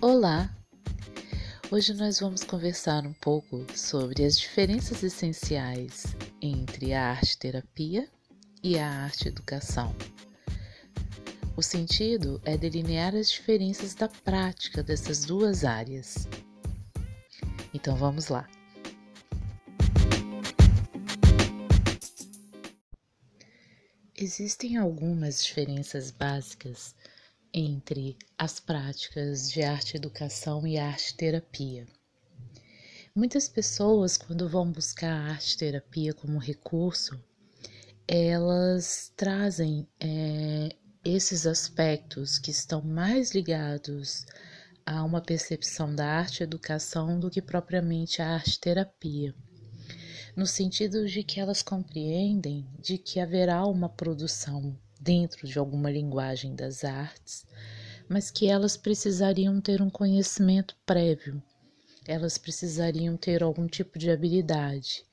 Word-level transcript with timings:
Olá! 0.00 0.48
Hoje 1.72 1.92
nós 1.92 2.20
vamos 2.20 2.44
conversar 2.44 3.04
um 3.04 3.12
pouco 3.14 3.66
sobre 3.76 4.24
as 4.24 4.38
diferenças 4.38 5.02
essenciais 5.02 6.14
entre 6.40 6.94
a 6.94 7.10
arte-terapia 7.10 8.08
e 8.62 8.78
a 8.78 8.88
arte-educação. 8.88 9.92
O 11.56 11.62
sentido 11.62 12.40
é 12.44 12.56
delinear 12.56 13.12
as 13.16 13.28
diferenças 13.28 13.96
da 13.96 14.08
prática 14.08 14.84
dessas 14.84 15.24
duas 15.24 15.64
áreas. 15.64 16.28
Então 17.74 17.96
vamos 17.96 18.28
lá! 18.28 18.48
Existem 24.16 24.76
algumas 24.76 25.44
diferenças 25.44 26.12
básicas 26.12 26.94
entre 27.52 28.16
as 28.36 28.60
práticas 28.60 29.50
de 29.50 29.62
arte-educação 29.62 30.66
e 30.66 30.78
arte-terapia. 30.78 31.86
Muitas 33.14 33.48
pessoas, 33.48 34.16
quando 34.16 34.48
vão 34.48 34.70
buscar 34.70 35.10
a 35.12 35.30
arte-terapia 35.32 36.14
como 36.14 36.38
recurso, 36.38 37.18
elas 38.06 39.12
trazem 39.16 39.86
é, 40.00 40.70
esses 41.04 41.46
aspectos 41.46 42.38
que 42.38 42.50
estão 42.50 42.82
mais 42.82 43.32
ligados 43.32 44.24
a 44.86 45.02
uma 45.04 45.20
percepção 45.20 45.94
da 45.94 46.06
arte-educação 46.06 47.18
do 47.18 47.30
que 47.30 47.42
propriamente 47.42 48.22
a 48.22 48.34
arte-terapia 48.34 49.34
no 50.38 50.46
sentido 50.46 51.04
de 51.04 51.24
que 51.24 51.40
elas 51.40 51.62
compreendem 51.62 52.64
de 52.78 52.96
que 52.96 53.18
haverá 53.18 53.66
uma 53.66 53.88
produção 53.88 54.78
dentro 55.00 55.46
de 55.46 55.58
alguma 55.58 55.90
linguagem 55.90 56.54
das 56.54 56.84
artes, 56.84 57.46
mas 58.08 58.30
que 58.30 58.46
elas 58.46 58.76
precisariam 58.76 59.60
ter 59.60 59.82
um 59.82 59.90
conhecimento 59.90 60.76
prévio, 60.86 61.42
elas 62.06 62.38
precisariam 62.38 63.16
ter 63.16 63.42
algum 63.42 63.66
tipo 63.66 63.98
de 63.98 64.10
habilidade. 64.10 65.04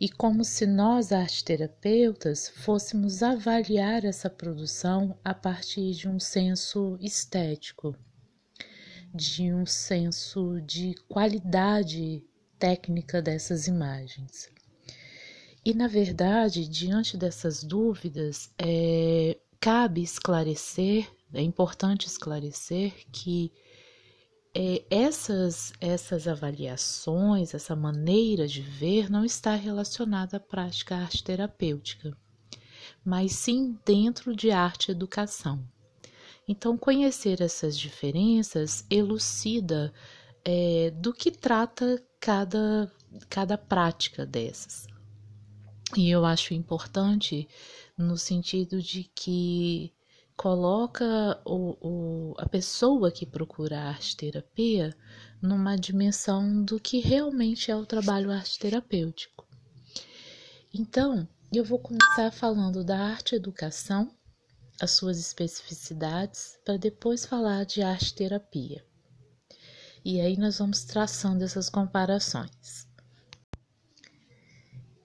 E 0.00 0.08
como 0.08 0.42
se 0.42 0.66
nós, 0.66 1.12
arteterapeutas, 1.12 2.48
fôssemos 2.48 3.22
avaliar 3.22 4.02
essa 4.04 4.30
produção 4.30 5.18
a 5.22 5.34
partir 5.34 5.92
de 5.92 6.08
um 6.08 6.18
senso 6.18 6.96
estético, 7.02 7.94
de 9.14 9.52
um 9.52 9.66
senso 9.66 10.58
de 10.62 10.94
qualidade 11.06 12.24
técnica 12.58 13.20
dessas 13.20 13.66
imagens. 13.66 14.48
E, 15.64 15.74
na 15.74 15.86
verdade, 15.86 16.66
diante 16.66 17.16
dessas 17.16 17.62
dúvidas, 17.62 18.50
é, 18.58 19.38
cabe 19.60 20.02
esclarecer, 20.02 21.06
é 21.34 21.42
importante 21.42 22.06
esclarecer 22.06 22.92
que 23.12 23.52
é, 24.54 24.82
essas, 24.90 25.72
essas 25.80 26.26
avaliações, 26.26 27.54
essa 27.54 27.76
maneira 27.76 28.48
de 28.48 28.62
ver, 28.62 29.10
não 29.10 29.24
está 29.24 29.54
relacionada 29.54 30.38
à 30.38 30.40
prática 30.40 30.96
arte 30.96 31.22
terapêutica, 31.22 32.16
mas 33.04 33.32
sim 33.32 33.78
dentro 33.84 34.34
de 34.34 34.50
arte 34.50 34.90
educação. 34.90 35.62
Então, 36.48 36.76
conhecer 36.76 37.40
essas 37.40 37.78
diferenças 37.78 38.84
elucida 38.90 39.92
é, 40.44 40.90
do 40.90 41.12
que 41.12 41.30
trata 41.30 42.02
cada, 42.18 42.90
cada 43.28 43.56
prática 43.56 44.26
dessas. 44.26 44.89
E 45.96 46.08
eu 46.08 46.24
acho 46.24 46.54
importante 46.54 47.48
no 47.96 48.16
sentido 48.16 48.80
de 48.80 49.04
que 49.14 49.92
coloca 50.36 51.40
o, 51.44 51.76
o, 51.80 52.34
a 52.38 52.48
pessoa 52.48 53.10
que 53.10 53.26
procura 53.26 53.80
arte 53.80 54.16
terapia 54.16 54.96
numa 55.42 55.76
dimensão 55.76 56.64
do 56.64 56.80
que 56.80 56.98
realmente 57.00 57.70
é 57.70 57.76
o 57.76 57.84
trabalho 57.84 58.30
arte 58.30 58.58
terapêutico. 58.58 59.46
Então, 60.72 61.28
eu 61.52 61.64
vou 61.64 61.78
começar 61.78 62.30
falando 62.30 62.84
da 62.84 62.98
arte 62.98 63.34
educação, 63.34 64.14
as 64.80 64.92
suas 64.92 65.18
especificidades, 65.18 66.58
para 66.64 66.78
depois 66.78 67.26
falar 67.26 67.64
de 67.64 67.82
arte 67.82 68.14
terapia. 68.14 68.82
E 70.04 70.20
aí 70.20 70.38
nós 70.38 70.58
vamos 70.58 70.84
traçando 70.84 71.44
essas 71.44 71.68
comparações. 71.68 72.88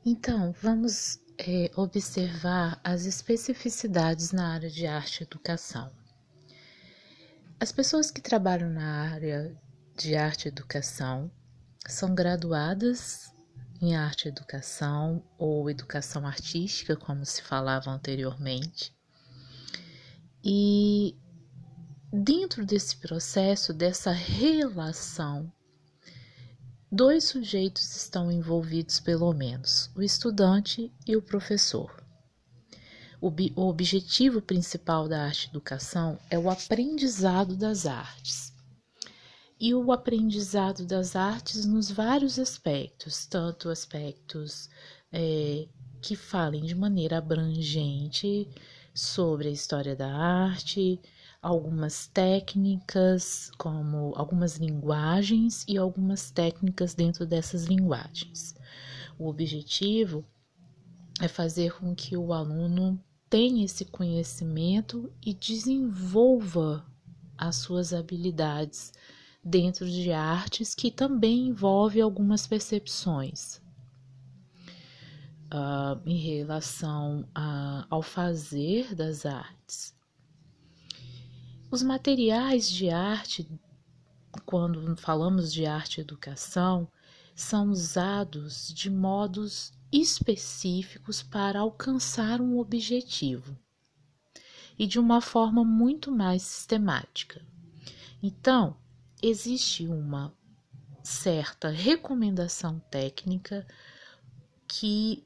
Então, 0.07 0.53
vamos 0.61 1.19
é, 1.35 1.71
observar 1.75 2.79
as 2.83 3.05
especificidades 3.05 4.31
na 4.31 4.53
área 4.53 4.69
de 4.69 4.85
arte 4.85 5.21
e 5.21 5.23
educação. 5.23 5.91
As 7.59 7.71
pessoas 7.71 8.11
que 8.11 8.21
trabalham 8.21 8.69
na 8.69 9.09
área 9.11 9.57
de 9.97 10.15
arte 10.15 10.45
e 10.45 10.49
educação 10.49 11.31
são 11.87 12.13
graduadas 12.13 13.33
em 13.81 13.95
arte 13.95 14.25
e 14.25 14.29
educação 14.29 15.23
ou 15.39 15.71
educação 15.71 16.27
artística, 16.27 16.95
como 16.95 17.25
se 17.25 17.41
falava 17.41 17.89
anteriormente. 17.89 18.95
E 20.43 21.17
dentro 22.13 22.63
desse 22.63 22.97
processo, 22.97 23.73
dessa 23.73 24.11
relação 24.11 25.51
Dois 26.95 27.25
sujeitos 27.25 27.93
estão 27.93 28.31
envolvidos, 28.31 29.01
pelo 29.01 29.33
menos: 29.33 29.91
o 29.97 30.01
estudante 30.01 30.89
e 31.05 31.17
o 31.17 31.21
professor. 31.21 32.01
O, 33.19 33.27
o 33.27 33.67
objetivo 33.67 34.41
principal 34.41 35.05
da 35.05 35.25
arte 35.25 35.49
educação 35.49 36.17
é 36.29 36.39
o 36.39 36.49
aprendizado 36.49 37.57
das 37.57 37.85
artes. 37.85 38.53
E 39.59 39.75
o 39.75 39.91
aprendizado 39.91 40.85
das 40.85 41.17
artes 41.17 41.65
nos 41.65 41.91
vários 41.91 42.39
aspectos, 42.39 43.25
tanto 43.25 43.67
aspectos 43.67 44.69
é, 45.11 45.67
que 46.01 46.15
falem 46.15 46.63
de 46.63 46.75
maneira 46.75 47.17
abrangente 47.17 48.47
sobre 48.93 49.49
a 49.49 49.51
história 49.51 49.97
da 49.97 50.15
arte, 50.15 51.01
algumas 51.45 52.07
técnicas, 52.07 53.51
como 53.55 54.13
algumas 54.15 54.57
linguagens 54.57 55.63
e 55.67 55.77
algumas 55.77 56.31
técnicas 56.31 56.95
dentro 56.95 57.23
dessas 57.23 57.65
linguagens. 57.65 58.55
O 59.19 59.27
objetivo 59.27 60.25
é 61.21 61.27
fazer 61.27 61.73
com 61.73 61.93
que 61.93 62.17
o 62.17 62.33
aluno 62.33 62.99
tenha 63.29 63.63
esse 63.63 63.85
conhecimento 63.85 65.13
e 65.23 65.35
desenvolva 65.35 66.83
as 67.37 67.57
suas 67.57 67.93
habilidades 67.93 68.91
dentro 69.43 69.87
de 69.87 70.11
artes 70.11 70.73
que 70.73 70.89
também 70.89 71.49
envolve 71.49 72.01
algumas 72.01 72.47
percepções 72.47 73.61
uh, 75.53 76.01
em 76.07 76.17
relação 76.17 77.27
a, 77.35 77.85
ao 77.87 78.01
fazer 78.01 78.95
das 78.95 79.27
artes. 79.27 79.93
Os 81.71 81.81
materiais 81.81 82.69
de 82.69 82.89
arte, 82.89 83.47
quando 84.45 84.95
falamos 84.95 85.51
de 85.51 85.65
arte 85.65 85.97
e 85.97 86.01
educação, 86.01 86.87
são 87.35 87.69
usados 87.69 88.73
de 88.73 88.89
modos 88.89 89.73
específicos 89.91 91.21
para 91.23 91.59
alcançar 91.59 92.39
um 92.39 92.59
objetivo 92.59 93.57
e 94.77 94.85
de 94.85 94.99
uma 94.99 95.19
forma 95.19 95.63
muito 95.65 96.11
mais 96.11 96.43
sistemática. 96.43 97.45
Então, 98.21 98.77
existe 99.21 99.87
uma 99.87 100.33
certa 101.03 101.69
recomendação 101.69 102.79
técnica 102.91 103.65
que 104.67 105.25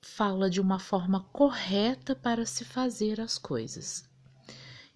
fala 0.00 0.48
de 0.48 0.60
uma 0.60 0.78
forma 0.78 1.20
correta 1.32 2.14
para 2.14 2.46
se 2.46 2.64
fazer 2.64 3.20
as 3.20 3.38
coisas. 3.38 4.08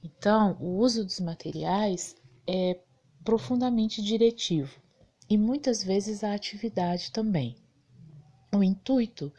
Então, 0.02 0.56
o 0.61 0.79
uso 0.79 1.05
dos 1.05 1.20
materiais 1.20 2.17
é 2.47 2.79
profundamente 3.25 4.02
diretivo 4.02 4.81
e 5.29 5.37
muitas 5.37 5.85
vezes 5.85 6.25
a 6.25 6.35
atividade 6.35 7.12
também. 7.12 7.56
O 8.52 8.62
intuito 8.62 9.32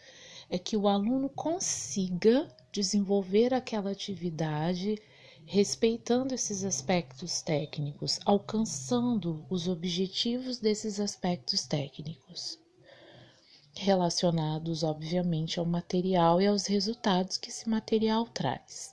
é 0.49 0.57
que 0.57 0.77
o 0.77 0.87
aluno 0.87 1.29
consiga 1.29 2.47
desenvolver 2.71 3.53
aquela 3.53 3.91
atividade 3.91 5.01
respeitando 5.45 6.33
esses 6.33 6.63
aspectos 6.63 7.41
técnicos, 7.41 8.19
alcançando 8.25 9.45
os 9.49 9.67
objetivos 9.67 10.59
desses 10.59 10.99
aspectos 10.99 11.65
técnicos, 11.65 12.57
relacionados, 13.75 14.83
obviamente, 14.83 15.59
ao 15.59 15.65
material 15.65 16.41
e 16.41 16.47
aos 16.47 16.67
resultados 16.67 17.37
que 17.37 17.49
esse 17.49 17.67
material 17.67 18.25
traz. 18.27 18.90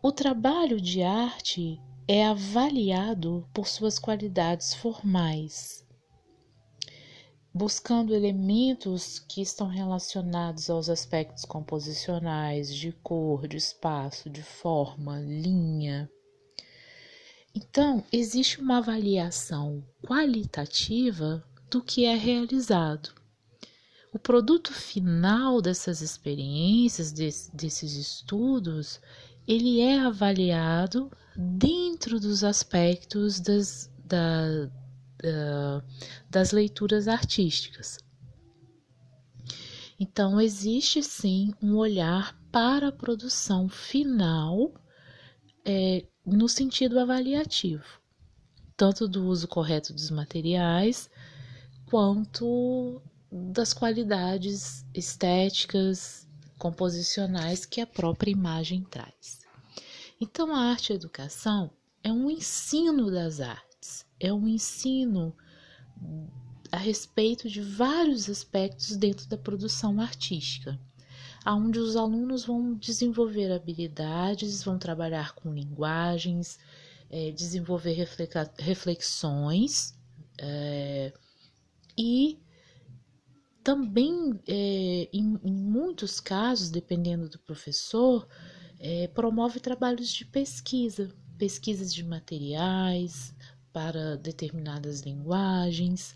O 0.00 0.12
trabalho 0.12 0.80
de 0.80 1.02
arte 1.02 1.80
é 2.06 2.24
avaliado 2.24 3.44
por 3.52 3.66
suas 3.66 3.98
qualidades 3.98 4.72
formais, 4.72 5.84
buscando 7.52 8.14
elementos 8.14 9.18
que 9.18 9.42
estão 9.42 9.66
relacionados 9.66 10.70
aos 10.70 10.88
aspectos 10.88 11.44
composicionais, 11.44 12.72
de 12.72 12.92
cor, 12.92 13.48
de 13.48 13.56
espaço, 13.56 14.30
de 14.30 14.40
forma, 14.40 15.18
linha. 15.18 16.08
Então, 17.52 18.04
existe 18.12 18.60
uma 18.60 18.78
avaliação 18.78 19.84
qualitativa 20.06 21.44
do 21.68 21.82
que 21.82 22.04
é 22.04 22.14
realizado. 22.14 23.12
O 24.12 24.18
produto 24.18 24.72
final 24.72 25.60
dessas 25.60 26.00
experiências, 26.00 27.10
desse, 27.10 27.54
desses 27.54 27.94
estudos, 27.94 29.00
ele 29.48 29.80
é 29.80 29.98
avaliado 29.98 31.10
dentro 31.34 32.20
dos 32.20 32.44
aspectos 32.44 33.40
das, 33.40 33.90
da, 34.04 34.66
da, 35.16 35.84
das 36.28 36.52
leituras 36.52 37.08
artísticas. 37.08 37.98
Então, 39.98 40.38
existe 40.38 41.02
sim 41.02 41.54
um 41.62 41.76
olhar 41.76 42.38
para 42.52 42.88
a 42.88 42.92
produção 42.92 43.70
final 43.70 44.74
é, 45.64 46.06
no 46.24 46.46
sentido 46.46 47.00
avaliativo, 47.00 47.84
tanto 48.76 49.08
do 49.08 49.24
uso 49.24 49.48
correto 49.48 49.94
dos 49.94 50.10
materiais, 50.10 51.10
quanto 51.86 53.00
das 53.32 53.72
qualidades 53.72 54.84
estéticas, 54.94 56.27
composicionais 56.58 57.64
que 57.64 57.80
a 57.80 57.86
própria 57.86 58.30
imagem 58.30 58.84
traz. 58.84 59.40
Então, 60.20 60.54
a 60.54 60.58
arte 60.58 60.92
educação 60.92 61.70
é 62.02 62.12
um 62.12 62.30
ensino 62.30 63.10
das 63.10 63.40
artes, 63.40 64.04
é 64.18 64.32
um 64.32 64.48
ensino 64.48 65.34
a 66.70 66.76
respeito 66.76 67.48
de 67.48 67.60
vários 67.60 68.28
aspectos 68.28 68.96
dentro 68.96 69.28
da 69.28 69.38
produção 69.38 70.00
artística, 70.00 70.78
onde 71.46 71.78
os 71.78 71.96
alunos 71.96 72.44
vão 72.44 72.74
desenvolver 72.74 73.50
habilidades, 73.52 74.62
vão 74.62 74.78
trabalhar 74.78 75.34
com 75.34 75.52
linguagens, 75.52 76.58
é, 77.10 77.30
desenvolver 77.30 78.06
reflexões 78.58 79.94
é, 80.38 81.12
e 81.96 82.38
também, 83.68 84.40
é, 84.48 85.10
em, 85.12 85.38
em, 85.44 85.52
muitos 85.52 86.20
casos, 86.20 86.70
dependendo 86.70 87.28
do 87.28 87.38
professor, 87.38 88.26
é, 88.80 89.08
promove 89.08 89.60
trabalhos 89.60 90.10
de 90.10 90.24
pesquisa, 90.24 91.14
pesquisas 91.36 91.92
de 91.92 92.02
materiais 92.02 93.34
para 93.70 94.16
determinadas 94.16 95.02
linguagens. 95.02 96.14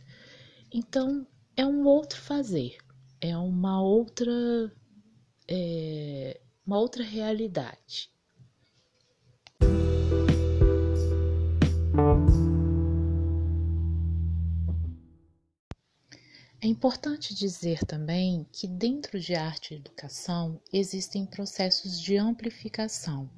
Então, 0.72 1.26
é 1.54 1.66
um 1.66 1.84
outro 1.87 2.19
fazer, 2.19 2.78
é 3.20 3.37
uma 3.37 3.82
outra, 3.82 4.72
é, 5.46 6.40
uma 6.64 6.78
outra 6.78 7.05
realidade. 7.05 8.08
É 16.64 16.68
importante 16.68 17.34
dizer 17.34 17.84
também 17.84 18.46
que 18.52 18.68
dentro 18.68 19.18
de 19.18 19.34
arte 19.34 19.74
e 19.74 19.78
educação 19.78 20.60
existem 20.72 21.26
processos 21.26 22.00
de 22.00 22.16
amplificação, 22.16 23.28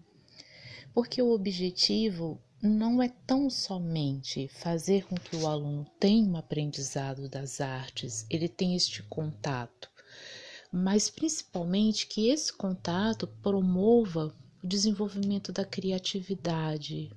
porque 0.92 1.22
o 1.22 1.32
objetivo 1.32 2.38
não 2.60 3.02
é 3.02 3.08
tão 3.26 3.48
somente 3.48 4.46
fazer 4.48 5.06
com 5.06 5.14
que 5.14 5.36
o 5.36 5.46
aluno 5.46 5.86
tenha 5.98 6.28
um 6.28 6.36
aprendizado 6.36 7.26
das 7.26 7.62
artes, 7.62 8.26
ele 8.28 8.46
tenha 8.46 8.76
este 8.76 9.02
contato, 9.04 9.88
mas 10.70 11.08
principalmente 11.08 12.06
que 12.06 12.28
esse 12.28 12.52
contato 12.52 13.26
promova 13.26 14.36
o 14.62 14.66
desenvolvimento 14.66 15.50
da 15.50 15.64
criatividade, 15.64 17.10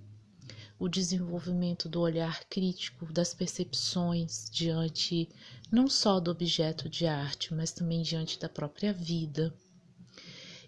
o 0.80 0.88
desenvolvimento 0.88 1.90
do 1.90 2.00
olhar 2.02 2.44
crítico, 2.46 3.12
das 3.12 3.34
percepções 3.34 4.50
diante 4.50 5.28
não 5.72 5.88
só 5.88 6.20
do 6.20 6.30
objeto 6.30 6.88
de 6.88 7.08
arte, 7.08 7.54
mas 7.54 7.72
também 7.72 8.02
diante 8.02 8.40
da 8.40 8.48
própria 8.48 8.94
vida. 8.94 9.54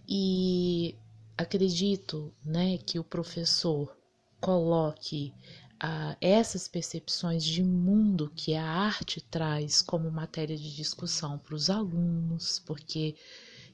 E 0.07 0.95
acredito, 1.37 2.33
né, 2.43 2.77
que 2.79 2.97
o 2.97 3.03
professor 3.03 3.95
coloque 4.41 5.31
ah, 5.79 6.17
essas 6.19 6.67
percepções 6.67 7.43
de 7.43 7.63
mundo 7.63 8.31
que 8.35 8.55
a 8.55 8.65
arte 8.65 9.21
traz 9.21 9.81
como 9.81 10.09
matéria 10.09 10.57
de 10.57 10.75
discussão 10.75 11.37
para 11.37 11.55
os 11.55 11.69
alunos, 11.69 12.59
porque 12.65 13.15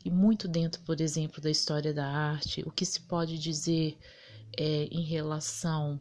e 0.03 0.11
muito 0.11 0.47
dentro, 0.47 0.81
por 0.83 1.01
exemplo, 1.01 1.41
da 1.41 1.49
história 1.49 1.91
da 1.91 2.05
arte, 2.05 2.61
o 2.63 2.71
que 2.71 2.85
se 2.85 3.01
pode 3.01 3.39
dizer 3.39 3.97
é, 4.55 4.83
em 4.91 5.01
relação 5.01 5.99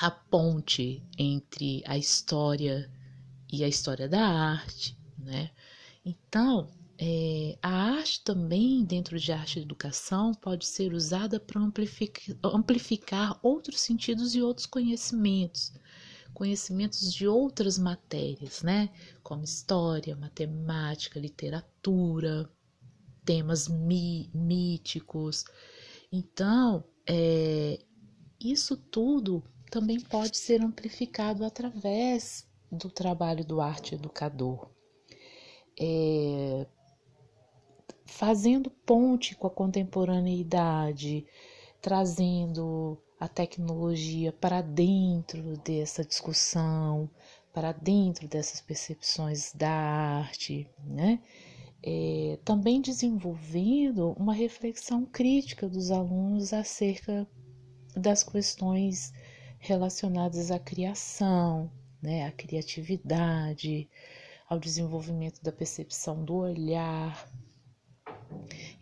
à 0.00 0.10
ponte 0.10 1.02
entre 1.18 1.82
a 1.86 1.98
história 1.98 2.90
e 3.52 3.64
a 3.64 3.68
história 3.68 4.08
da 4.08 4.24
arte, 4.24 4.96
né? 5.18 5.50
Então, 6.04 6.70
é, 6.96 7.58
a 7.62 7.68
arte 7.68 8.22
também, 8.22 8.84
dentro 8.84 9.18
de 9.18 9.32
arte 9.32 9.58
e 9.58 9.62
educação, 9.62 10.32
pode 10.32 10.66
ser 10.66 10.92
usada 10.92 11.40
para 11.40 11.60
amplificar, 11.60 12.36
amplificar 12.44 13.38
outros 13.42 13.80
sentidos 13.80 14.34
e 14.34 14.42
outros 14.42 14.66
conhecimentos, 14.66 15.72
conhecimentos 16.32 17.12
de 17.12 17.26
outras 17.26 17.78
matérias, 17.78 18.62
né? 18.62 18.90
Como 19.22 19.44
história, 19.44 20.16
matemática, 20.16 21.18
literatura, 21.18 22.48
temas 23.24 23.68
mí 23.68 24.30
míticos. 24.32 25.44
Então, 26.10 26.84
é, 27.06 27.78
isso 28.40 28.76
tudo 28.76 29.42
também 29.70 30.00
pode 30.00 30.36
ser 30.36 30.60
amplificado 30.62 31.44
através 31.44 32.46
do 32.70 32.90
trabalho 32.90 33.44
do 33.44 33.60
arte 33.60 33.94
educador. 33.94 34.68
É, 35.80 36.66
fazendo 38.04 38.70
ponte 38.70 39.34
com 39.36 39.46
a 39.46 39.50
contemporaneidade, 39.50 41.26
trazendo 41.80 42.98
a 43.20 43.28
tecnologia 43.28 44.32
para 44.32 44.60
dentro 44.60 45.56
dessa 45.58 46.04
discussão, 46.04 47.10
para 47.52 47.72
dentro 47.72 48.28
dessas 48.28 48.60
percepções 48.60 49.52
da 49.52 49.70
arte, 49.70 50.68
né? 50.84 51.20
É, 51.82 52.38
também 52.44 52.80
desenvolvendo 52.80 54.12
uma 54.18 54.34
reflexão 54.34 55.04
crítica 55.04 55.68
dos 55.68 55.90
alunos 55.92 56.52
acerca 56.52 57.26
das 57.94 58.24
questões 58.24 59.12
relacionadas 59.58 60.50
à 60.50 60.58
criação, 60.58 61.70
né, 62.00 62.26
à 62.26 62.32
criatividade, 62.32 63.88
ao 64.48 64.58
desenvolvimento 64.58 65.42
da 65.42 65.52
percepção 65.52 66.24
do 66.24 66.36
olhar, 66.36 67.28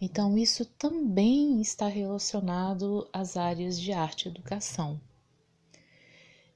então, 0.00 0.36
isso 0.36 0.64
também 0.64 1.60
está 1.60 1.88
relacionado 1.88 3.08
às 3.12 3.36
áreas 3.36 3.80
de 3.80 3.92
arte 3.92 4.26
e 4.26 4.28
educação. 4.28 5.00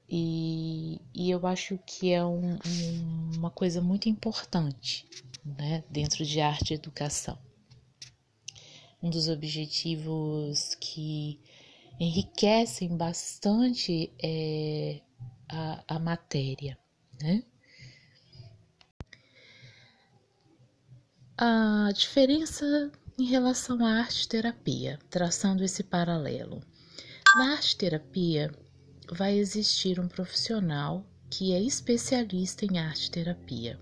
E, 0.07 0.99
e 1.13 1.29
eu 1.31 1.45
acho 1.47 1.79
que 1.85 2.11
é 2.11 2.23
um, 2.23 2.53
um, 2.53 3.31
uma 3.37 3.49
coisa 3.49 3.81
muito 3.81 4.09
importante 4.09 5.07
né, 5.43 5.83
dentro 5.89 6.25
de 6.25 6.41
arte 6.41 6.71
e 6.71 6.73
educação. 6.75 7.37
Um 9.01 9.09
dos 9.09 9.29
objetivos 9.29 10.75
que 10.75 11.39
enriquecem 12.01 12.97
bastante 12.97 14.11
é 14.19 15.01
a, 15.47 15.83
a 15.87 15.99
matéria. 15.99 16.75
Né? 17.21 17.43
A 21.37 21.91
diferença 21.93 22.91
em 23.19 23.25
relação 23.25 23.85
à 23.85 23.99
arte-terapia, 23.99 24.97
traçando 25.11 25.63
esse 25.63 25.83
paralelo. 25.83 26.63
Na 27.35 27.53
arte-terapia, 27.53 28.51
vai 29.11 29.37
existir 29.37 29.99
um 29.99 30.07
profissional 30.07 31.05
que 31.29 31.53
é 31.53 31.61
especialista 31.61 32.65
em 32.65 32.79
arte-terapia. 32.79 33.79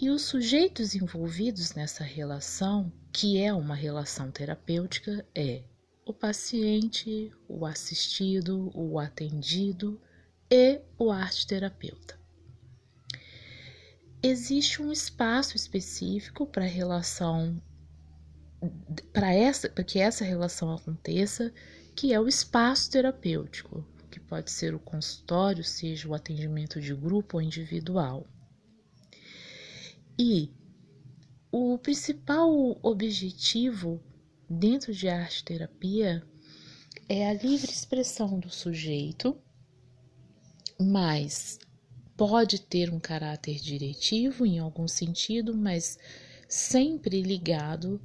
E 0.00 0.10
os 0.10 0.22
sujeitos 0.22 0.94
envolvidos 0.94 1.74
nessa 1.74 2.04
relação, 2.04 2.92
que 3.12 3.42
é 3.42 3.52
uma 3.52 3.74
relação 3.74 4.30
terapêutica, 4.30 5.26
é 5.34 5.64
o 6.08 6.12
paciente, 6.12 7.30
o 7.46 7.66
assistido, 7.66 8.70
o 8.74 8.98
atendido 8.98 10.00
e 10.50 10.80
o 10.98 11.10
arte-terapeuta 11.10 12.18
existe 14.22 14.82
um 14.82 14.90
espaço 14.90 15.56
específico 15.56 16.46
para 16.46 16.64
relação 16.64 17.60
para 19.12 19.32
essa 19.32 19.68
para 19.68 19.84
que 19.84 20.00
essa 20.00 20.24
relação 20.24 20.72
aconteça, 20.72 21.52
que 21.94 22.12
é 22.12 22.18
o 22.20 22.26
espaço 22.26 22.90
terapêutico, 22.90 23.84
que 24.10 24.18
pode 24.18 24.50
ser 24.50 24.74
o 24.74 24.80
consultório, 24.80 25.62
seja 25.62 26.08
o 26.08 26.14
atendimento 26.14 26.80
de 26.80 26.92
grupo 26.92 27.36
ou 27.36 27.42
individual. 27.42 28.26
E 30.18 30.52
o 31.52 31.78
principal 31.78 32.50
objetivo 32.82 34.02
dentro 34.48 34.94
de 34.94 35.08
arte 35.08 35.44
terapia 35.44 36.22
é 37.08 37.28
a 37.28 37.32
livre 37.32 37.70
expressão 37.70 38.38
do 38.38 38.50
sujeito, 38.50 39.36
mas 40.80 41.58
pode 42.16 42.60
ter 42.60 42.92
um 42.92 42.98
caráter 42.98 43.60
diretivo 43.60 44.46
em 44.46 44.58
algum 44.58 44.88
sentido, 44.88 45.56
mas 45.56 45.98
sempre 46.48 47.22
ligado 47.22 48.00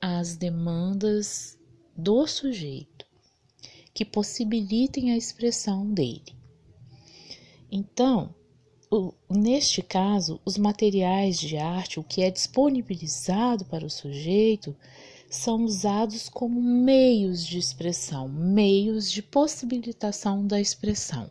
às 0.00 0.36
demandas 0.36 1.58
do 1.96 2.26
sujeito, 2.26 3.06
que 3.92 4.04
possibilitem 4.04 5.12
a 5.12 5.16
expressão 5.16 5.92
dele. 5.92 6.34
Então, 7.70 8.34
o, 8.90 9.14
neste 9.30 9.82
caso, 9.82 10.40
os 10.44 10.58
materiais 10.58 11.38
de 11.38 11.56
arte, 11.56 11.98
o 11.98 12.04
que 12.04 12.22
é 12.22 12.30
disponibilizado 12.30 13.64
para 13.64 13.86
o 13.86 13.90
sujeito, 13.90 14.76
são 15.32 15.64
usados 15.64 16.28
como 16.28 16.60
meios 16.60 17.46
de 17.46 17.58
expressão, 17.58 18.28
meios 18.28 19.10
de 19.10 19.22
possibilitação 19.22 20.46
da 20.46 20.60
expressão. 20.60 21.30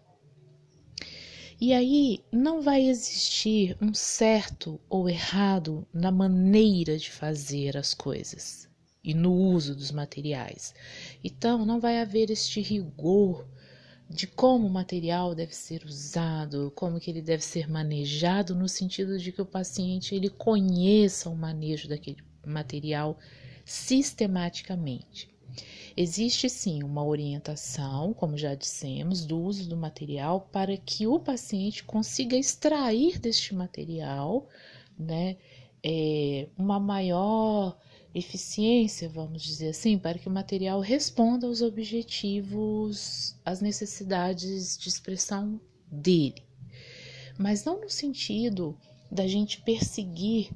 E 1.59 1.71
aí 1.71 2.23
não 2.31 2.61
vai 2.61 2.89
existir 2.89 3.77
um 3.79 3.93
certo 3.93 4.81
ou 4.89 5.07
errado 5.07 5.87
na 5.93 6.11
maneira 6.11 6.97
de 6.97 7.11
fazer 7.11 7.77
as 7.77 7.93
coisas 7.93 8.67
e 9.03 9.13
no 9.13 9.31
uso 9.31 9.75
dos 9.75 9.91
materiais. 9.91 10.73
Então 11.23 11.63
não 11.63 11.79
vai 11.79 12.01
haver 12.01 12.31
este 12.31 12.59
rigor 12.59 13.47
de 14.09 14.25
como 14.25 14.65
o 14.65 14.71
material 14.71 15.35
deve 15.35 15.55
ser 15.55 15.85
usado, 15.85 16.73
como 16.75 16.99
que 16.99 17.11
ele 17.11 17.21
deve 17.21 17.43
ser 17.43 17.69
manejado 17.69 18.55
no 18.55 18.67
sentido 18.67 19.19
de 19.19 19.31
que 19.31 19.41
o 19.41 19.45
paciente 19.45 20.15
ele 20.15 20.29
conheça 20.29 21.29
o 21.29 21.37
manejo 21.37 21.87
daquele 21.87 22.17
material 22.43 23.19
sistematicamente. 23.65 25.29
Existe 25.95 26.49
sim 26.49 26.83
uma 26.83 27.03
orientação, 27.03 28.13
como 28.13 28.37
já 28.37 28.55
dissemos, 28.55 29.25
do 29.25 29.37
uso 29.39 29.67
do 29.67 29.75
material 29.75 30.47
para 30.51 30.77
que 30.77 31.05
o 31.05 31.19
paciente 31.19 31.83
consiga 31.83 32.37
extrair 32.37 33.19
deste 33.19 33.53
material 33.53 34.47
né, 34.97 35.35
é, 35.83 36.47
uma 36.57 36.79
maior 36.79 37.77
eficiência, 38.13 39.09
vamos 39.09 39.41
dizer 39.41 39.69
assim, 39.69 39.97
para 39.97 40.17
que 40.17 40.27
o 40.27 40.31
material 40.31 40.79
responda 40.79 41.47
aos 41.47 41.61
objetivos, 41.61 43.35
às 43.45 43.61
necessidades 43.61 44.77
de 44.77 44.89
expressão 44.89 45.59
dele. 45.89 46.43
Mas 47.37 47.63
não 47.63 47.81
no 47.81 47.89
sentido 47.89 48.77
da 49.09 49.27
gente 49.27 49.61
perseguir 49.61 50.51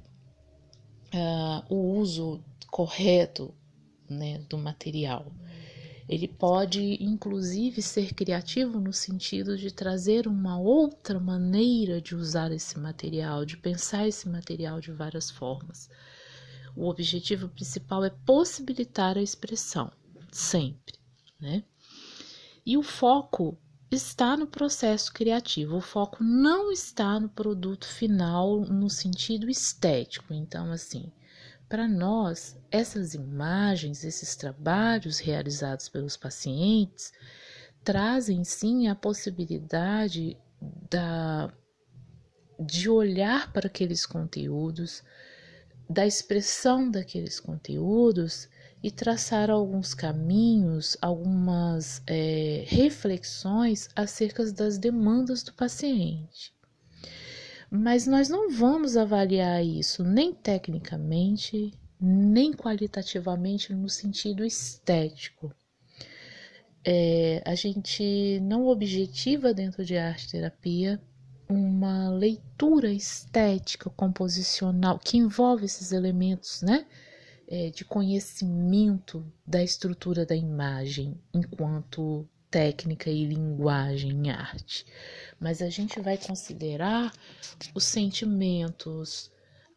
uh, 1.13 1.73
o 1.73 1.97
uso 1.97 2.43
correto 2.75 3.55
né, 4.09 4.39
do 4.49 4.57
material. 4.57 5.31
Ele 6.09 6.27
pode, 6.27 7.01
inclusive, 7.01 7.81
ser 7.81 8.13
criativo 8.13 8.81
no 8.81 8.91
sentido 8.91 9.57
de 9.57 9.71
trazer 9.71 10.27
uma 10.27 10.59
outra 10.59 11.17
maneira 11.17 12.01
de 12.01 12.13
usar 12.13 12.51
esse 12.51 12.77
material, 12.77 13.45
de 13.45 13.55
pensar 13.55 14.05
esse 14.05 14.27
material 14.27 14.81
de 14.81 14.91
várias 14.91 15.31
formas. 15.31 15.89
O 16.75 16.89
objetivo 16.89 17.47
principal 17.47 18.03
é 18.03 18.09
possibilitar 18.09 19.17
a 19.17 19.21
expressão, 19.21 19.89
sempre, 20.29 20.95
né? 21.39 21.63
E 22.65 22.75
o 22.75 22.83
foco 22.83 23.57
está 23.89 24.35
no 24.35 24.47
processo 24.47 25.13
criativo, 25.13 25.77
o 25.77 25.81
foco 25.81 26.21
não 26.21 26.73
está 26.73 27.21
no 27.21 27.29
produto 27.29 27.87
final 27.87 28.59
no 28.65 28.89
sentido 28.89 29.49
estético. 29.49 30.33
Então, 30.33 30.73
assim, 30.73 31.09
para 31.75 31.89
nós, 31.89 32.57
essas 32.71 33.13
imagens, 33.13 34.05
esses 34.05 34.33
trabalhos 34.37 35.19
realizados 35.19 35.89
pelos 35.89 36.15
pacientes 36.15 37.11
trazem 37.83 38.45
sim 38.45 38.87
a 38.87 38.95
possibilidade 38.95 40.37
da, 40.89 41.53
de 42.57 42.89
olhar 42.89 43.51
para 43.51 43.67
aqueles 43.67 44.05
conteúdos, 44.05 45.03
da 45.89 46.07
expressão 46.07 46.89
daqueles 46.89 47.41
conteúdos 47.41 48.47
e 48.81 48.89
traçar 48.89 49.51
alguns 49.51 49.93
caminhos, 49.93 50.95
algumas 51.01 52.01
é, 52.07 52.63
reflexões 52.67 53.89
acerca 53.93 54.49
das 54.53 54.77
demandas 54.77 55.43
do 55.43 55.53
paciente. 55.53 56.54
Mas 57.69 58.05
nós 58.05 58.29
não 58.29 58.49
vamos 58.49 58.95
avaliar 58.95 59.63
isso 59.63 60.03
nem 60.03 60.33
tecnicamente, 60.33 61.73
nem 61.99 62.53
qualitativamente 62.53 63.73
no 63.73 63.89
sentido 63.89 64.45
estético. 64.45 65.53
É, 66.83 67.41
a 67.45 67.55
gente 67.55 68.39
não 68.41 68.67
objetiva 68.67 69.53
dentro 69.53 69.83
de 69.83 69.97
arte 69.97 70.29
terapia 70.29 71.01
uma 71.49 72.09
leitura 72.09 72.91
estética 72.91 73.89
composicional 73.89 74.99
que 74.99 75.17
envolve 75.17 75.65
esses 75.65 75.91
elementos, 75.91 76.61
né? 76.61 76.85
É, 77.47 77.69
de 77.69 77.85
conhecimento 77.85 79.23
da 79.45 79.61
estrutura 79.61 80.25
da 80.25 80.35
imagem 80.35 81.15
enquanto 81.31 82.27
técnica 82.55 83.11
e 83.11 83.25
linguagem 83.25 84.11
em 84.11 84.29
arte, 84.29 84.85
mas 85.37 85.61
a 85.61 85.69
gente 85.69 85.99
vai 85.99 86.17
considerar 86.17 87.11
os 87.73 87.83
sentimentos, 87.83 89.29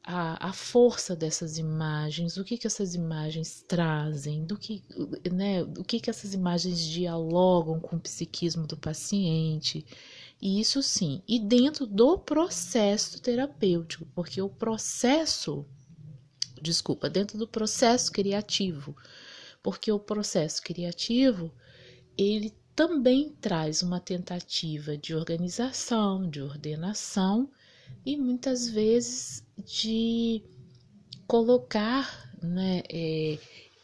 a, 0.04 0.50
a 0.50 0.52
força 0.52 1.16
dessas 1.16 1.58
imagens, 1.58 2.36
o 2.36 2.44
que, 2.44 2.56
que 2.56 2.68
essas 2.68 2.94
imagens 2.94 3.64
trazem, 3.66 4.44
do 4.44 4.56
que, 4.56 4.84
né, 5.32 5.64
o 5.64 5.82
que, 5.82 5.98
que 5.98 6.08
essas 6.08 6.34
imagens 6.34 6.78
dialogam 6.80 7.80
com 7.80 7.96
o 7.96 8.00
psiquismo 8.00 8.64
do 8.64 8.76
paciente. 8.76 9.84
E 10.40 10.60
isso 10.60 10.80
sim, 10.80 11.20
e 11.26 11.40
dentro 11.40 11.84
do 11.84 12.16
processo 12.16 13.20
terapêutico, 13.20 14.06
porque 14.14 14.40
o 14.40 14.48
processo, 14.48 15.66
desculpa, 16.62 17.10
dentro 17.10 17.36
do 17.36 17.48
processo 17.48 18.12
criativo, 18.12 18.96
porque 19.64 19.90
o 19.90 19.98
processo 19.98 20.62
criativo 20.62 21.52
ele 22.16 22.54
também 22.78 23.30
traz 23.40 23.82
uma 23.82 23.98
tentativa 23.98 24.96
de 24.96 25.12
organização, 25.12 26.30
de 26.30 26.40
ordenação 26.40 27.50
e 28.06 28.16
muitas 28.16 28.68
vezes 28.68 29.44
de 29.66 30.44
colocar 31.26 32.32
né, 32.40 32.84
é, 32.88 33.36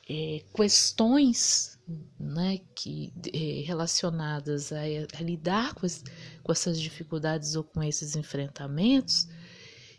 é, 0.08 0.44
questões 0.54 1.76
né, 2.16 2.60
que, 2.72 3.12
é, 3.32 3.66
relacionadas 3.66 4.72
a, 4.72 4.82
a 4.82 5.20
lidar 5.20 5.74
com, 5.74 5.84
as, 5.86 6.04
com 6.40 6.52
essas 6.52 6.80
dificuldades 6.80 7.56
ou 7.56 7.64
com 7.64 7.82
esses 7.82 8.14
enfrentamentos 8.14 9.26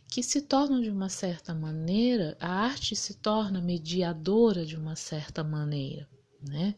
que 0.08 0.24
se 0.24 0.42
tornam 0.42 0.80
de 0.80 0.90
uma 0.90 1.10
certa 1.10 1.54
maneira, 1.54 2.38
a 2.40 2.48
arte 2.48 2.96
se 2.96 3.16
torna 3.16 3.60
mediadora 3.60 4.66
de 4.66 4.78
uma 4.78 4.96
certa 4.96 5.44
maneira, 5.44 6.08
né? 6.42 6.76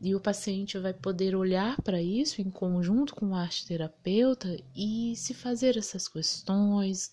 E 0.00 0.14
o 0.14 0.20
paciente 0.20 0.78
vai 0.78 0.94
poder 0.94 1.34
olhar 1.34 1.80
para 1.82 2.00
isso 2.00 2.40
em 2.40 2.50
conjunto 2.50 3.16
com 3.16 3.30
o 3.30 3.34
arte 3.34 3.66
terapeuta 3.66 4.56
e 4.74 5.14
se 5.16 5.34
fazer 5.34 5.76
essas 5.76 6.06
questões, 6.06 7.12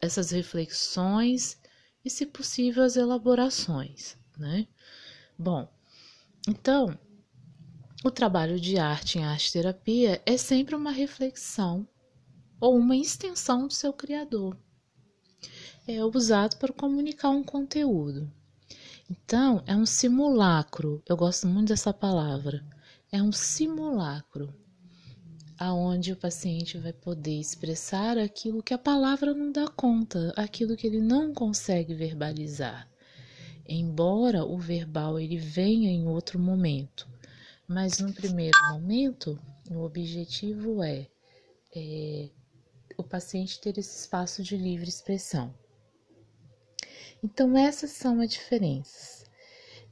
essas 0.00 0.30
reflexões 0.30 1.60
e, 2.02 2.08
se 2.08 2.24
possível, 2.24 2.82
as 2.82 2.96
elaborações, 2.96 4.16
né? 4.38 4.66
Bom, 5.38 5.70
então, 6.48 6.98
o 8.02 8.10
trabalho 8.10 8.58
de 8.58 8.78
arte 8.78 9.18
em 9.18 9.24
arte 9.24 9.52
terapia 9.52 10.22
é 10.24 10.38
sempre 10.38 10.74
uma 10.74 10.90
reflexão 10.90 11.86
ou 12.58 12.76
uma 12.76 12.96
extensão 12.96 13.66
do 13.66 13.74
seu 13.74 13.92
criador. 13.92 14.56
É 15.86 16.02
usado 16.02 16.56
para 16.56 16.72
comunicar 16.72 17.30
um 17.30 17.44
conteúdo. 17.44 18.30
Então, 19.10 19.60
é 19.66 19.74
um 19.74 19.84
simulacro. 19.84 21.02
Eu 21.08 21.16
gosto 21.16 21.48
muito 21.48 21.68
dessa 21.68 21.92
palavra. 21.92 22.64
É 23.10 23.20
um 23.20 23.32
simulacro 23.32 24.54
aonde 25.58 26.12
o 26.12 26.16
paciente 26.16 26.78
vai 26.78 26.92
poder 26.92 27.38
expressar 27.38 28.16
aquilo 28.16 28.62
que 28.62 28.72
a 28.72 28.78
palavra 28.78 29.34
não 29.34 29.52
dá 29.52 29.68
conta, 29.68 30.32
aquilo 30.34 30.74
que 30.74 30.86
ele 30.86 31.00
não 31.00 31.34
consegue 31.34 31.92
verbalizar. 31.92 32.88
Embora 33.68 34.44
o 34.44 34.56
verbal 34.56 35.18
ele 35.18 35.36
venha 35.36 35.90
em 35.90 36.06
outro 36.06 36.38
momento, 36.38 37.06
mas 37.68 37.98
no 37.98 38.12
primeiro 38.12 38.56
momento 38.70 39.38
o 39.70 39.80
objetivo 39.80 40.82
é, 40.82 41.06
é 41.76 42.30
o 42.96 43.02
paciente 43.02 43.60
ter 43.60 43.76
esse 43.76 44.00
espaço 44.02 44.42
de 44.42 44.56
livre 44.56 44.88
expressão. 44.88 45.52
Então, 47.22 47.56
essas 47.56 47.90
são 47.90 48.20
as 48.20 48.30
diferenças. 48.30 49.24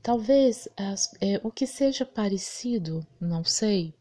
Talvez 0.03 0.69
as, 0.77 1.13
é, 1.21 1.41
o 1.43 1.51
que 1.51 1.67
seja 1.67 2.07
parecido, 2.07 3.07
não 3.21 3.45
sei, 3.45 3.95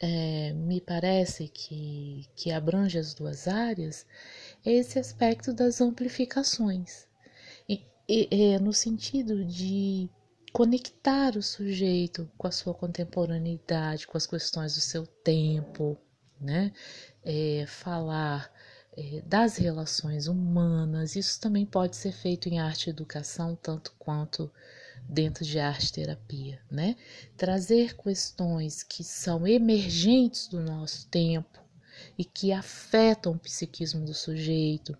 é, 0.00 0.52
me 0.52 0.80
parece 0.80 1.48
que, 1.48 2.26
que 2.36 2.50
abrange 2.50 2.98
as 2.98 3.14
duas 3.14 3.48
áreas, 3.48 4.04
é 4.64 4.72
esse 4.72 4.98
aspecto 4.98 5.52
das 5.52 5.80
amplificações. 5.80 7.06
E, 7.68 7.82
e, 8.08 8.28
é, 8.30 8.58
no 8.58 8.72
sentido 8.72 9.44
de 9.44 10.10
conectar 10.52 11.36
o 11.36 11.42
sujeito 11.42 12.30
com 12.36 12.46
a 12.46 12.52
sua 12.52 12.74
contemporaneidade, 12.74 14.06
com 14.06 14.16
as 14.16 14.26
questões 14.26 14.74
do 14.74 14.80
seu 14.80 15.06
tempo, 15.06 15.96
né? 16.40 16.72
É, 17.24 17.64
falar 17.66 18.52
das 19.24 19.56
relações 19.56 20.26
humanas, 20.28 21.16
isso 21.16 21.40
também 21.40 21.66
pode 21.66 21.96
ser 21.96 22.12
feito 22.12 22.48
em 22.48 22.60
arte 22.60 22.90
educação, 22.90 23.56
tanto 23.60 23.92
quanto 23.98 24.50
dentro 25.08 25.44
de 25.44 25.58
arte 25.58 25.92
terapia, 25.92 26.60
né? 26.70 26.96
Trazer 27.36 27.96
questões 27.96 28.82
que 28.82 29.02
são 29.02 29.46
emergentes 29.46 30.46
do 30.48 30.60
nosso 30.60 31.06
tempo 31.08 31.60
e 32.16 32.24
que 32.24 32.52
afetam 32.52 33.32
o 33.32 33.38
psiquismo 33.38 34.04
do 34.04 34.14
sujeito. 34.14 34.96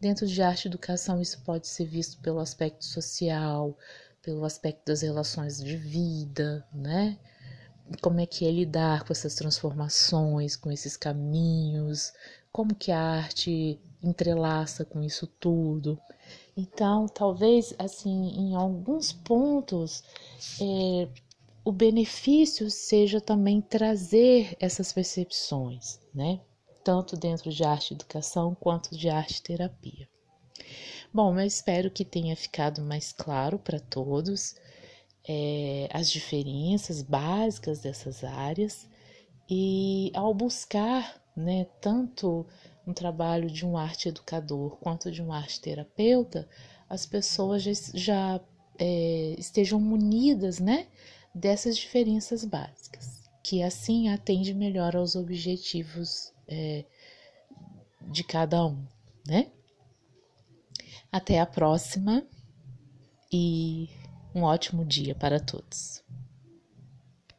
Dentro 0.00 0.26
de 0.26 0.40
arte 0.42 0.68
educação, 0.68 1.20
isso 1.20 1.40
pode 1.42 1.66
ser 1.66 1.84
visto 1.84 2.18
pelo 2.20 2.40
aspecto 2.40 2.84
social, 2.84 3.76
pelo 4.22 4.44
aspecto 4.44 4.86
das 4.86 5.02
relações 5.02 5.62
de 5.62 5.76
vida, 5.76 6.66
né? 6.72 7.18
Como 8.00 8.18
é 8.18 8.26
que 8.26 8.46
é 8.46 8.50
lidar 8.50 9.04
com 9.04 9.12
essas 9.12 9.34
transformações, 9.34 10.56
com 10.56 10.72
esses 10.72 10.96
caminhos, 10.96 12.12
como 12.54 12.72
que 12.72 12.92
a 12.92 13.00
arte 13.00 13.80
entrelaça 14.00 14.84
com 14.84 15.02
isso 15.02 15.26
tudo. 15.26 15.98
Então, 16.56 17.08
talvez, 17.08 17.74
assim, 17.76 18.28
em 18.28 18.54
alguns 18.54 19.12
pontos, 19.12 20.04
é, 20.60 21.08
o 21.64 21.72
benefício 21.72 22.70
seja 22.70 23.20
também 23.20 23.60
trazer 23.60 24.56
essas 24.60 24.92
percepções, 24.92 25.98
né? 26.14 26.40
Tanto 26.84 27.16
dentro 27.16 27.50
de 27.50 27.64
arte 27.64 27.92
educação 27.92 28.54
quanto 28.54 28.96
de 28.96 29.08
arte 29.08 29.42
terapia. 29.42 30.08
Bom, 31.12 31.36
eu 31.36 31.44
espero 31.44 31.90
que 31.90 32.04
tenha 32.04 32.36
ficado 32.36 32.80
mais 32.82 33.10
claro 33.10 33.58
para 33.58 33.80
todos 33.80 34.54
é, 35.28 35.88
as 35.92 36.08
diferenças 36.08 37.02
básicas 37.02 37.80
dessas 37.80 38.22
áreas 38.22 38.88
e 39.50 40.12
ao 40.14 40.32
buscar, 40.32 41.20
né, 41.36 41.66
tanto 41.80 42.46
um 42.86 42.92
trabalho 42.92 43.50
de 43.50 43.66
um 43.66 43.76
arte 43.76 44.08
educador 44.08 44.76
quanto 44.78 45.10
de 45.10 45.22
um 45.22 45.32
arte 45.32 45.60
terapeuta, 45.60 46.48
as 46.88 47.06
pessoas 47.06 47.62
já, 47.62 47.72
já 47.94 48.40
é, 48.78 49.34
estejam 49.38 49.80
munidas, 49.80 50.58
né, 50.58 50.86
dessas 51.34 51.76
diferenças 51.76 52.44
básicas, 52.44 53.22
que 53.42 53.62
assim 53.62 54.08
atende 54.08 54.54
melhor 54.54 54.94
aos 54.94 55.16
objetivos 55.16 56.32
é, 56.46 56.84
de 58.00 58.22
cada 58.22 58.64
um, 58.64 58.84
né? 59.26 59.50
Até 61.10 61.40
a 61.40 61.46
próxima 61.46 62.24
e 63.32 63.88
um 64.34 64.42
ótimo 64.42 64.84
dia 64.84 65.14
para 65.14 65.40
todos. 65.40 66.02